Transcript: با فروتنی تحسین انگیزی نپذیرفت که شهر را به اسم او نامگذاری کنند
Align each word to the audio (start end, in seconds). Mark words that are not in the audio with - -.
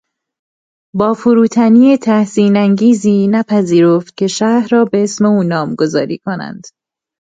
با 0.95 1.13
فروتنی 1.13 1.97
تحسین 1.97 2.57
انگیزی 2.57 3.27
نپذیرفت 3.27 4.17
که 4.17 4.27
شهر 4.27 4.67
را 4.71 4.85
به 4.85 5.03
اسم 5.03 5.25
او 5.25 5.43
نامگذاری 5.43 6.17
کنند 6.17 6.67